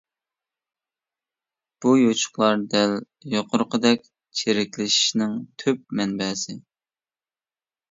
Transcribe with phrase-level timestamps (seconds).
[1.85, 2.95] بۇ يوچۇقلار دەل
[3.35, 4.09] يۇقىرىقىدەك
[4.41, 6.61] چىرىكلىشىشنىڭ تۈپ مەنبەسى.